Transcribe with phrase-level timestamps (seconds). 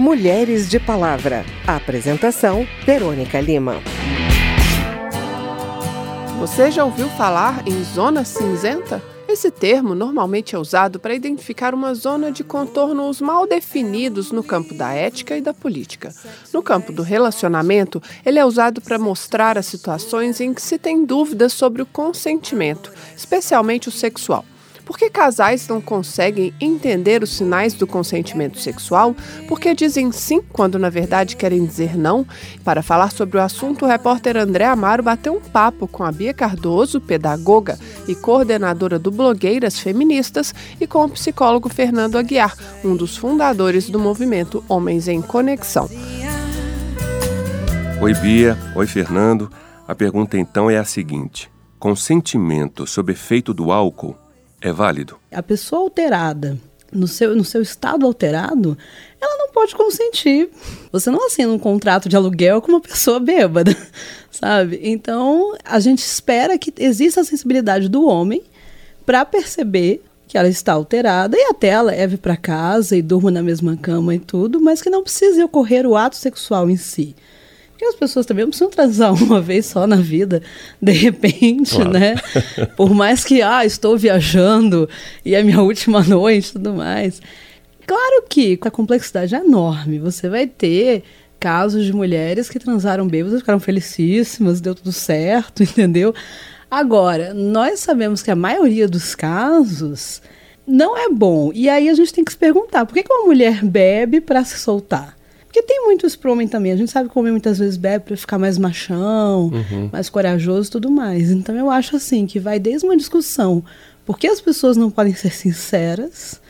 [0.00, 1.44] Mulheres de Palavra.
[1.66, 3.74] Apresentação: Verônica Lima.
[6.38, 9.02] Você já ouviu falar em zona cinzenta?
[9.28, 14.72] Esse termo normalmente é usado para identificar uma zona de contornos mal definidos no campo
[14.72, 16.14] da ética e da política.
[16.50, 21.04] No campo do relacionamento, ele é usado para mostrar as situações em que se tem
[21.04, 24.46] dúvidas sobre o consentimento, especialmente o sexual.
[24.90, 29.14] Por que casais não conseguem entender os sinais do consentimento sexual?
[29.46, 32.26] Porque dizem sim quando na verdade querem dizer não?
[32.64, 36.34] Para falar sobre o assunto, o repórter André Amaro bateu um papo com a Bia
[36.34, 43.16] Cardoso, pedagoga e coordenadora do Blogueiras Feministas, e com o psicólogo Fernando Aguiar, um dos
[43.16, 45.88] fundadores do movimento Homens em Conexão.
[48.00, 48.58] Oi, Bia.
[48.74, 49.52] Oi, Fernando.
[49.86, 51.48] A pergunta então é a seguinte:
[51.78, 54.16] consentimento sob efeito do álcool
[54.60, 55.18] é válido?
[55.32, 56.58] A pessoa alterada,
[56.92, 58.76] no seu, no seu estado alterado,
[59.20, 60.50] ela não pode consentir.
[60.92, 63.76] Você não assina um contrato de aluguel com uma pessoa bêbada,
[64.30, 64.80] sabe?
[64.82, 68.42] Então, a gente espera que exista a sensibilidade do homem
[69.06, 73.42] para perceber que ela está alterada e até ela leve para casa e durma na
[73.42, 77.16] mesma cama e tudo, mas que não precise ocorrer o ato sexual em si.
[77.80, 80.42] Porque as pessoas também não precisam transar uma vez só na vida,
[80.82, 81.90] de repente, claro.
[81.90, 82.14] né?
[82.76, 84.86] Por mais que, ah, estou viajando
[85.24, 87.22] e é minha última noite e tudo mais.
[87.86, 89.98] Claro que a complexidade é enorme.
[89.98, 91.04] Você vai ter
[91.40, 96.14] casos de mulheres que transaram bêbadas, ficaram felicíssimas, deu tudo certo, entendeu?
[96.70, 100.20] Agora, nós sabemos que a maioria dos casos
[100.66, 101.50] não é bom.
[101.54, 104.44] E aí a gente tem que se perguntar: por que, que uma mulher bebe para
[104.44, 105.18] se soltar?
[105.50, 106.70] Porque tem muitos pro homem também.
[106.70, 109.90] A gente sabe que o homem muitas vezes bebe para ficar mais machão, uhum.
[109.92, 111.32] mais corajoso e tudo mais.
[111.32, 113.60] Então eu acho assim que vai desde uma discussão.
[114.06, 116.40] Por que as pessoas não podem ser sinceras?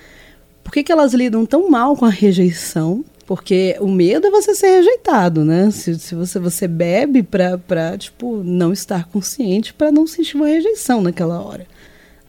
[0.63, 3.03] Por que, que elas lidam tão mal com a rejeição?
[3.25, 5.71] Porque o medo é você ser rejeitado, né?
[5.71, 10.47] Se, se você, você bebe pra, pra, tipo, não estar consciente para não sentir uma
[10.47, 11.67] rejeição naquela hora.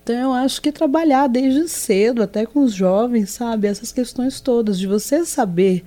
[0.01, 3.67] Então eu acho que trabalhar desde cedo, até com os jovens, sabe?
[3.67, 5.83] Essas questões todas, de você saber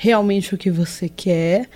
[0.00, 1.68] realmente o que você quer,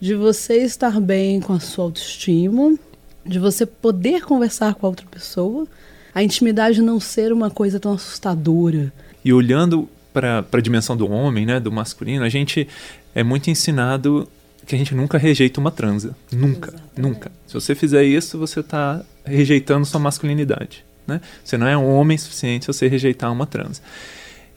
[0.00, 2.76] de você estar bem com a sua autoestima,
[3.24, 5.64] de você poder conversar com a outra pessoa,
[6.12, 8.92] a intimidade não ser uma coisa tão assustadora.
[9.24, 12.66] E olhando para a dimensão do homem, né, do masculino, a gente
[13.14, 14.28] é muito ensinado
[14.66, 16.16] que a gente nunca rejeita uma transa.
[16.32, 17.00] Nunca, Exatamente.
[17.00, 17.32] nunca.
[17.46, 20.84] Se você fizer isso, você está rejeitando sua masculinidade.
[21.06, 21.20] Né?
[21.44, 23.80] Você não é um homem suficiente se você rejeitar uma transa.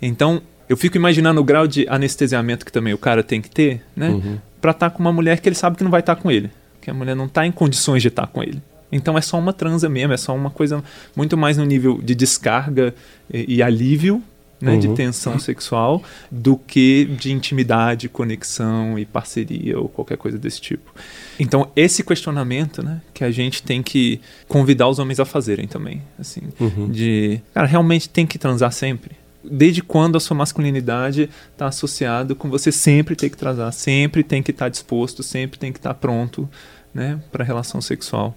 [0.02, 3.82] Então, eu fico imaginando o grau de anestesiamento que também o cara tem que ter,
[3.94, 4.08] né?
[4.08, 4.38] Uhum.
[4.62, 6.32] Pra estar tá com uma mulher que ele sabe que não vai estar tá com
[6.32, 6.50] ele.
[6.80, 8.62] Que a mulher não está em condições de estar tá com ele.
[8.90, 10.82] Então é só uma transa mesmo, é só uma coisa
[11.14, 12.96] muito mais no nível de descarga
[13.30, 14.24] e, e alívio,
[14.62, 14.80] né, uhum.
[14.80, 16.02] de tensão sexual,
[16.32, 20.96] do que de intimidade, conexão e parceria ou qualquer coisa desse tipo.
[21.38, 26.02] Então esse questionamento, né, que a gente tem que convidar os homens a fazerem também,
[26.18, 26.90] assim, uhum.
[26.90, 32.50] de, cara, realmente tem que transar sempre desde quando a sua masculinidade está associado com
[32.50, 35.94] você sempre ter que transar, sempre tem que estar tá disposto, sempre tem que estar
[35.94, 36.50] tá pronto,
[36.94, 38.36] né, para a relação sexual.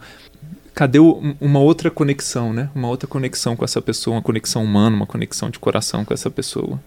[0.74, 2.68] Cadê o, uma outra conexão, né?
[2.74, 6.28] Uma outra conexão com essa pessoa, uma conexão humana, uma conexão de coração com essa
[6.28, 6.80] pessoa.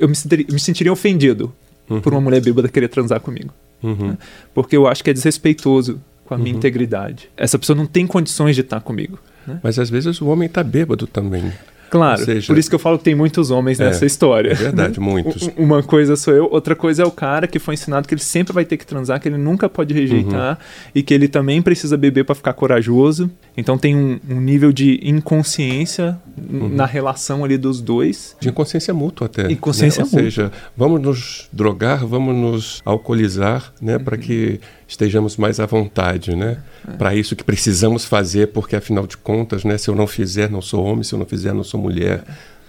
[0.00, 1.52] Eu me sentiria, me sentiria ofendido
[1.88, 2.00] uhum.
[2.00, 3.52] por uma mulher bêbada querer transar comigo.
[3.82, 4.08] Uhum.
[4.08, 4.18] Né?
[4.54, 6.58] Porque eu acho que é desrespeitoso com a minha uhum.
[6.58, 7.28] integridade.
[7.36, 9.18] Essa pessoa não tem condições de estar comigo.
[9.46, 9.60] Né?
[9.62, 11.52] Mas às vezes o homem está bêbado também.
[11.94, 14.50] Claro, seja, por isso que eu falo que tem muitos homens é, nessa história.
[14.50, 15.48] É verdade, muitos.
[15.56, 18.52] Uma coisa sou eu, outra coisa é o cara que foi ensinado que ele sempre
[18.52, 20.90] vai ter que transar, que ele nunca pode rejeitar uhum.
[20.92, 23.30] e que ele também precisa beber para ficar corajoso.
[23.56, 26.68] Então tem um, um nível de inconsciência uhum.
[26.68, 28.36] na relação ali dos dois.
[28.40, 29.52] De inconsciência mútua até.
[29.52, 30.04] Inconsciência né?
[30.06, 30.24] Ou mútua.
[30.24, 34.04] seja, vamos nos drogar, vamos nos alcoolizar, né, uhum.
[34.04, 36.58] para que estejamos mais à vontade, né?
[36.88, 36.92] É.
[36.92, 40.62] Para isso que precisamos fazer, porque afinal de contas, né, se eu não fizer, não
[40.62, 42.22] sou homem, se eu não fizer, não sou mulher.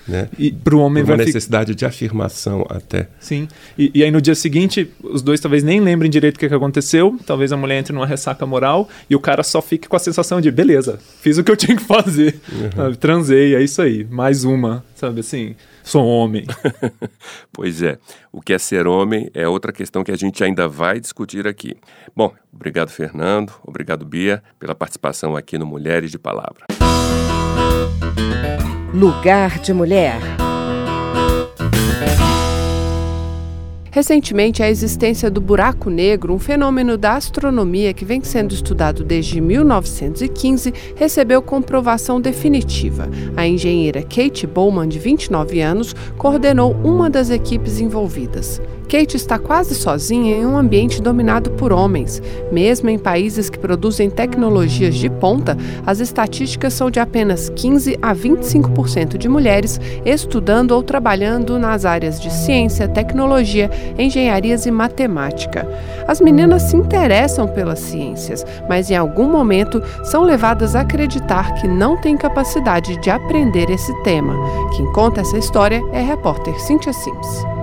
[0.08, 0.30] Né?
[0.38, 3.08] E para o homem uma necessidade de afirmação até.
[3.20, 3.48] Sim.
[3.76, 6.54] E, e, aí no dia seguinte, os dois talvez nem lembrem direito o que, que
[6.54, 7.18] aconteceu.
[7.26, 10.40] Talvez a mulher entre numa ressaca moral e o cara só fique com a sensação
[10.40, 12.40] de beleza, fiz o que eu tinha que fazer.
[12.52, 12.94] Uhum.
[12.94, 14.06] Transei, é isso aí.
[14.08, 16.46] Mais uma, sabe assim sou homem.
[17.54, 17.98] pois é,
[18.32, 21.78] o que é ser homem é outra questão que a gente ainda vai discutir aqui.
[22.16, 26.66] Bom, obrigado Fernando, obrigado Bia pela participação aqui no Mulheres de Palavra.
[28.94, 30.45] Lugar de Mulher.
[33.96, 39.40] Recentemente, a existência do buraco negro, um fenômeno da astronomia que vem sendo estudado desde
[39.40, 43.08] 1915, recebeu comprovação definitiva.
[43.38, 48.62] A engenheira Kate Bowman, de 29 anos, coordenou uma das equipes envolvidas.
[48.86, 52.22] Kate está quase sozinha em um ambiente dominado por homens.
[52.52, 58.14] Mesmo em países que produzem tecnologias de ponta, as estatísticas são de apenas 15 a
[58.16, 65.68] 25% de mulheres estudando ou trabalhando nas áreas de ciência, tecnologia, engenharias e matemática.
[66.08, 71.68] As meninas se interessam pelas ciências, mas em algum momento são levadas a acreditar que
[71.68, 74.36] não têm capacidade de aprender esse tema.
[74.76, 77.55] Quem conta essa história é a repórter Cynthia Sims.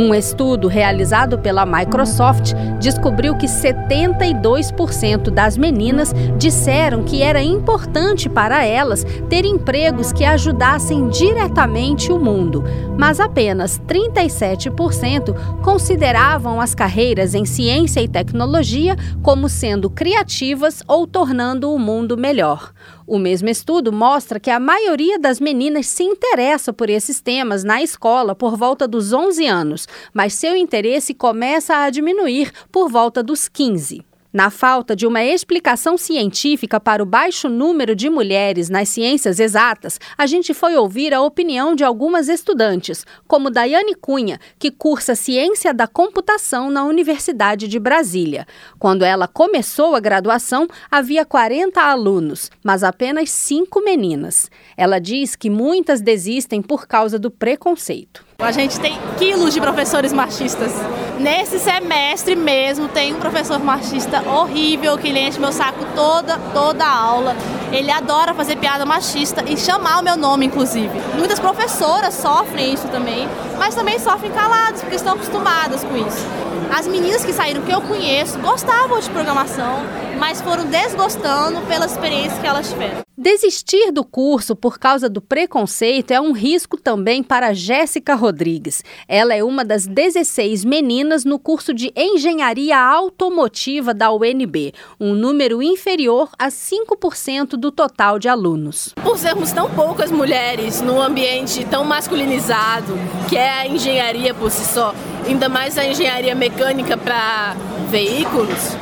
[0.00, 8.64] Um estudo realizado pela Microsoft descobriu que 72% das meninas disseram que era importante para
[8.64, 12.62] elas ter empregos que ajudassem diretamente o mundo,
[12.96, 15.34] mas apenas 37%
[15.64, 22.70] consideravam as carreiras em ciência e tecnologia como sendo criativas ou tornando o mundo melhor.
[23.08, 27.82] O mesmo estudo mostra que a maioria das meninas se interessa por esses temas na
[27.82, 33.48] escola por volta dos 11 anos, mas seu interesse começa a diminuir por volta dos
[33.48, 34.07] 15.
[34.30, 39.98] Na falta de uma explicação científica para o baixo número de mulheres nas ciências exatas,
[40.18, 45.72] a gente foi ouvir a opinião de algumas estudantes, como Daiane Cunha, que cursa Ciência
[45.72, 48.46] da Computação na Universidade de Brasília.
[48.78, 54.50] Quando ela começou a graduação, havia 40 alunos, mas apenas 5 meninas.
[54.76, 58.27] Ela diz que muitas desistem por causa do preconceito.
[58.40, 60.70] A gente tem quilos de professores machistas.
[61.18, 66.84] Nesse semestre mesmo tem um professor machista horrível que ele enche meu saco toda, toda
[66.84, 67.34] a aula.
[67.72, 70.88] Ele adora fazer piada machista e chamar o meu nome, inclusive.
[71.16, 76.24] Muitas professoras sofrem isso também, mas também sofrem caladas, porque estão acostumadas com isso.
[76.72, 79.82] As meninas que saíram que eu conheço gostavam de programação,
[80.18, 83.08] mas foram desgostando pela experiência que elas tiveram.
[83.20, 88.84] Desistir do curso por causa do preconceito é um risco também para Jéssica Rodrigues.
[89.08, 95.60] Ela é uma das 16 meninas no curso de Engenharia Automotiva da UNB, um número
[95.60, 98.94] inferior a 5% do total de alunos.
[99.02, 102.94] Por sermos tão poucas mulheres num ambiente tão masculinizado,
[103.28, 104.94] que é a engenharia por si só,
[105.26, 107.56] ainda mais a engenharia mecânica para
[107.90, 108.76] veículos,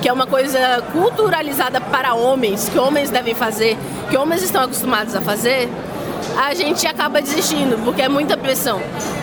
[0.00, 3.76] que é uma coisa culturalizada para homens, que homens devem fazer,
[4.10, 5.68] que homens estão acostumados a fazer,
[6.36, 8.80] a gente acaba desistindo, porque é muita pressão.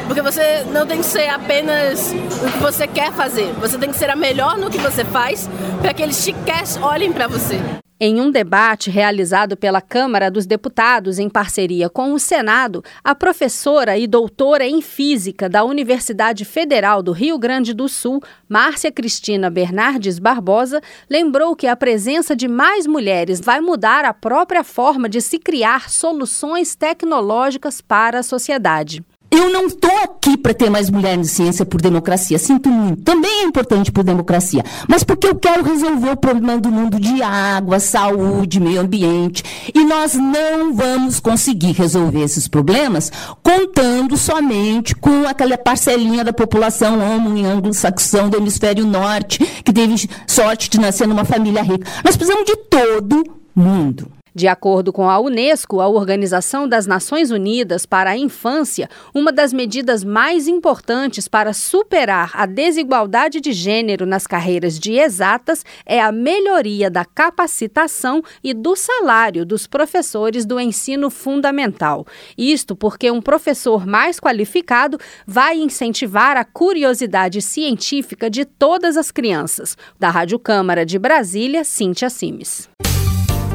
[0.07, 3.98] Porque você não tem que ser apenas o que você quer fazer, você tem que
[3.98, 5.50] ser a melhor no que você faz,
[5.81, 6.36] para que eles te
[6.81, 7.60] olhem para você.
[7.98, 13.98] Em um debate realizado pela Câmara dos Deputados em parceria com o Senado, a professora
[13.98, 20.20] e doutora em Física da Universidade Federal do Rio Grande do Sul, Márcia Cristina Bernardes
[20.20, 25.40] Barbosa, lembrou que a presença de mais mulheres vai mudar a própria forma de se
[25.40, 29.02] criar soluções tecnológicas para a sociedade.
[29.38, 32.40] Eu não estou aqui para ter mais mulheres em ciência por democracia.
[32.40, 33.04] Sinto muito.
[33.04, 34.64] Também é importante por democracia.
[34.88, 39.44] Mas porque eu quero resolver o problema do mundo de água, saúde, meio ambiente.
[39.74, 43.12] E nós não vamos conseguir resolver esses problemas
[43.44, 50.10] contando somente com aquela parcelinha da população homo e anglo-saxão do hemisfério norte, que teve
[50.26, 51.86] sorte de nascer numa família rica.
[52.06, 53.22] Nós precisamos de todo
[53.54, 54.15] mundo.
[54.36, 59.54] De acordo com a Unesco, a Organização das Nações Unidas para a Infância, uma das
[59.54, 66.12] medidas mais importantes para superar a desigualdade de gênero nas carreiras de exatas é a
[66.12, 72.06] melhoria da capacitação e do salário dos professores do ensino fundamental.
[72.38, 79.77] Isto porque um professor mais qualificado vai incentivar a curiosidade científica de todas as crianças.
[79.98, 82.68] Da Rádio Câmara de Brasília, Cíntia Simes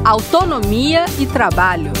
[0.03, 1.91] autonomia e trabalho.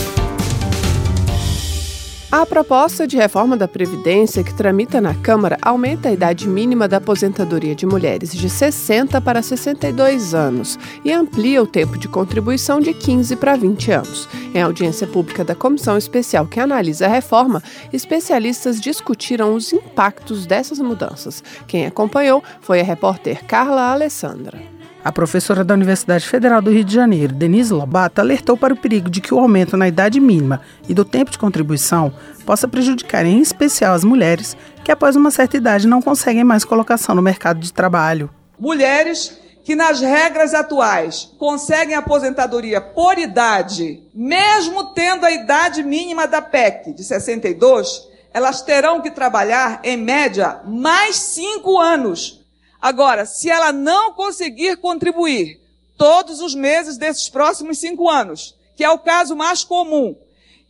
[2.31, 6.97] A proposta de reforma da Previdência que tramita na Câmara aumenta a idade mínima da
[6.97, 12.91] aposentadoria de mulheres de 60 para 62 anos e amplia o tempo de contribuição de
[12.91, 14.27] 15 para 20 anos.
[14.55, 17.61] Em audiência pública da comissão especial que analisa a reforma,
[17.93, 21.43] especialistas discutiram os impactos dessas mudanças.
[21.67, 24.80] Quem acompanhou foi a repórter Carla Alessandra.
[25.03, 29.09] A professora da Universidade Federal do Rio de Janeiro, Denise Lobato, alertou para o perigo
[29.09, 32.13] de que o aumento na idade mínima e do tempo de contribuição
[32.45, 37.15] possa prejudicar em especial as mulheres que após uma certa idade não conseguem mais colocação
[37.15, 38.29] no mercado de trabalho.
[38.59, 46.43] Mulheres que nas regras atuais conseguem aposentadoria por idade, mesmo tendo a idade mínima da
[46.43, 52.40] PEC de 62, elas terão que trabalhar, em média, mais cinco anos.
[52.81, 55.61] Agora, se ela não conseguir contribuir
[55.97, 60.15] todos os meses desses próximos cinco anos, que é o caso mais comum,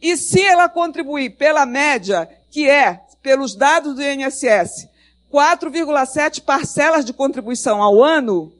[0.01, 4.89] e se ela contribuir pela média, que é, pelos dados do INSS,
[5.32, 8.51] 4,7 parcelas de contribuição ao ano,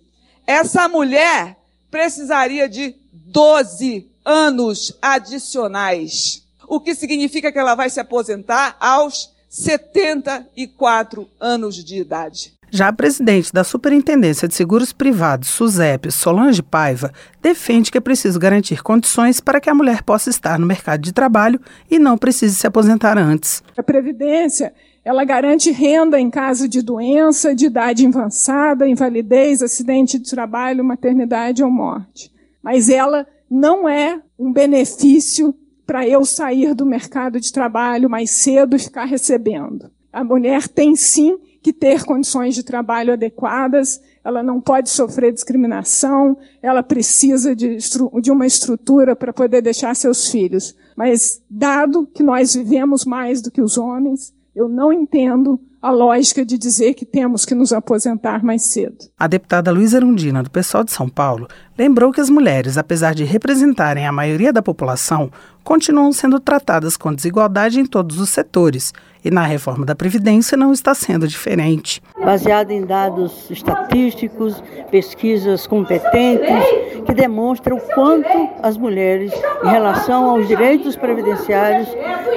[0.48, 1.58] essa mulher
[1.89, 6.43] precisaria de 12 anos adicionais.
[6.67, 12.53] O que significa que ela vai se aposentar aos 74 anos de idade.
[12.74, 17.12] Já a presidente da Superintendência de Seguros Privados, SUSEP, Solange Paiva,
[17.42, 21.12] defende que é preciso garantir condições para que a mulher possa estar no mercado de
[21.12, 21.60] trabalho
[21.90, 23.62] e não precise se aposentar antes.
[23.75, 24.74] A Previdência
[25.04, 31.62] ela garante renda em caso de doença, de idade avançada, invalidez, acidente de trabalho, maternidade
[31.62, 32.32] ou morte.
[32.63, 35.54] Mas ela não é um benefício
[35.86, 39.92] para eu sair do mercado de trabalho mais cedo e ficar recebendo.
[40.13, 46.38] A mulher tem sim que ter condições de trabalho adequadas, ela não pode sofrer discriminação,
[46.62, 47.77] ela precisa de,
[48.22, 50.75] de uma estrutura para poder deixar seus filhos.
[50.96, 56.46] Mas, dado que nós vivemos mais do que os homens, eu não entendo a lógica
[56.46, 58.98] de dizer que temos que nos aposentar mais cedo.
[59.18, 61.48] A deputada Luísa Erundina, do PSOL de São Paulo,
[61.81, 65.31] lembrou que as mulheres, apesar de representarem a maioria da população,
[65.63, 70.71] continuam sendo tratadas com desigualdade em todos os setores e na reforma da Previdência não
[70.71, 72.01] está sendo diferente.
[72.23, 74.61] Baseado em dados estatísticos,
[74.91, 76.65] pesquisas competentes,
[77.05, 79.31] que demonstram o quanto as mulheres,
[79.63, 81.88] em relação aos direitos previdenciários,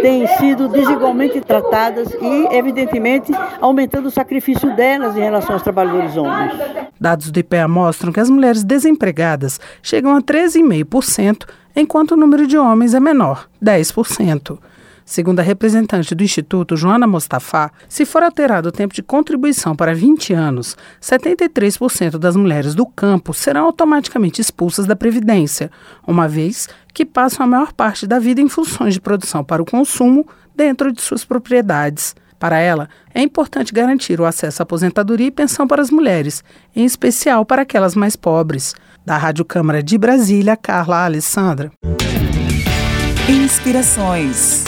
[0.01, 6.53] têm sido desigualmente tratadas e, evidentemente, aumentando o sacrifício delas em relação aos trabalhadores homens.
[7.01, 9.34] Dados do IPEA mostram que as mulheres desempregadas
[9.83, 14.59] chegam a 13,5%, enquanto o número de homens é menor, 10%.
[15.05, 19.95] Segundo a representante do Instituto, Joana Mostafá, se for alterado o tempo de contribuição para
[19.95, 25.71] 20 anos, 73% das mulheres do campo serão automaticamente expulsas da Previdência,
[26.07, 29.67] uma vez que passam a maior parte da vida em funções de produção para o
[29.67, 30.27] consumo
[30.57, 32.15] dentro de suas propriedades.
[32.39, 36.43] Para ela, é importante garantir o acesso à aposentadoria e pensão para as mulheres,
[36.75, 38.75] em especial para aquelas mais pobres.
[39.05, 41.71] Da Rádio Câmara de Brasília, Carla Alessandra.
[43.29, 44.65] Inspirações.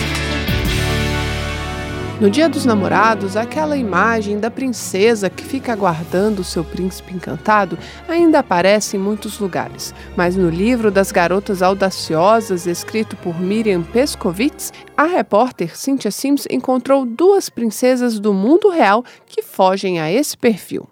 [2.21, 7.79] No Dia dos Namorados, aquela imagem da princesa que fica aguardando o seu príncipe encantado
[8.07, 9.95] ainda aparece em muitos lugares.
[10.15, 17.07] Mas no livro das Garotas Audaciosas, escrito por Miriam Pescovitz, a repórter Cynthia Sims encontrou
[17.07, 20.87] duas princesas do mundo real que fogem a esse perfil.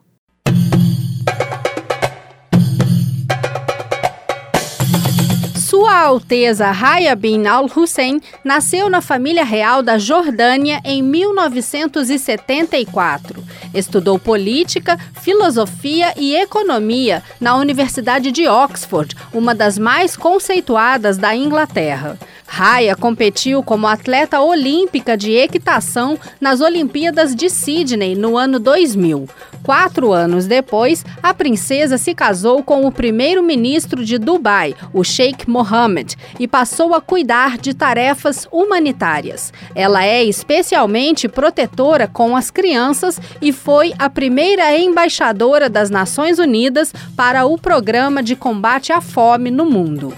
[5.74, 13.42] Sua Alteza Raya bin al-Hussein nasceu na família real da Jordânia em 1974.
[13.74, 22.16] Estudou política, filosofia e economia na Universidade de Oxford, uma das mais conceituadas da Inglaterra.
[22.46, 29.28] Raya competiu como atleta olímpica de equitação nas Olimpíadas de Sydney no ano 2000.
[29.62, 36.16] Quatro anos depois, a princesa se casou com o primeiro-ministro de Dubai, o Sheikh Mohammed,
[36.38, 39.52] e passou a cuidar de tarefas humanitárias.
[39.74, 46.92] Ela é especialmente protetora com as crianças e foi a primeira embaixadora das Nações Unidas
[47.16, 50.12] para o Programa de Combate à Fome no mundo.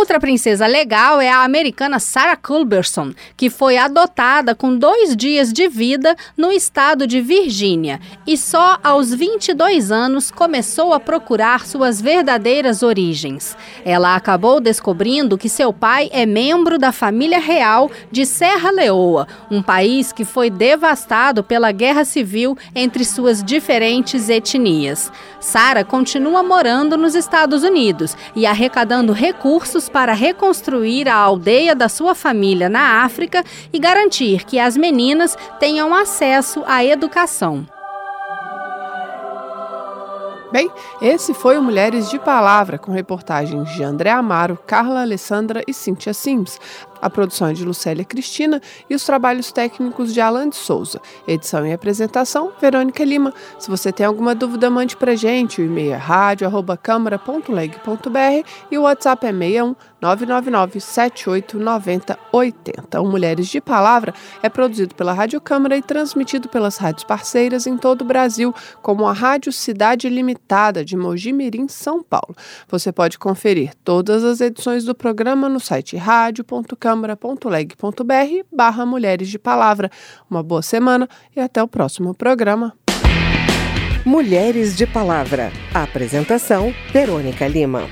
[0.00, 5.68] Outra princesa legal é a americana Sarah Culberson, que foi adotada com dois dias de
[5.68, 12.82] vida no estado de Virgínia e só aos 22 anos começou a procurar suas verdadeiras
[12.82, 13.54] origens.
[13.84, 19.62] Ela acabou descobrindo que seu pai é membro da família real de Serra Leoa, um
[19.62, 25.12] país que foi devastado pela guerra civil entre suas diferentes etnias.
[25.38, 32.14] Sarah continua morando nos Estados Unidos e arrecadando recursos para reconstruir a aldeia da sua
[32.14, 37.66] família na África e garantir que as meninas tenham acesso à educação.
[40.52, 40.68] Bem,
[41.00, 46.12] esse foi o Mulheres de Palavra, com reportagens de André Amaro, Carla Alessandra e Cíntia
[46.12, 46.58] Sims.
[47.00, 51.00] A produção é de Lucélia Cristina e os trabalhos técnicos de Alan de Souza.
[51.26, 53.32] Edição e apresentação, Verônica Lima.
[53.58, 55.60] Se você tem alguma dúvida, mande pra gente.
[55.60, 63.00] O e-mail é rádio.câmara.leg.br e o WhatsApp é 61 999 7890 80.
[63.00, 67.76] O Mulheres de Palavra é produzido pela Rádio Câmara e transmitido pelas rádios parceiras em
[67.76, 72.34] todo o Brasil, como a Rádio Cidade Limitada de Mogi Mirim, São Paulo.
[72.68, 75.96] Você pode conferir todas as edições do programa no site
[76.90, 79.90] rádio.câmara.leg.br barra Mulheres de Palavra.
[80.28, 82.74] Uma boa semana e até o próximo programa.
[84.04, 85.52] Mulheres de Palavra.
[85.74, 87.82] Apresentação: Verônica Lima.